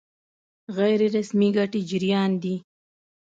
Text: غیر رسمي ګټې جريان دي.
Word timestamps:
غیر 0.77 0.99
رسمي 1.15 1.49
ګټې 1.57 1.81
جريان 1.89 2.31
دي. 2.43 2.55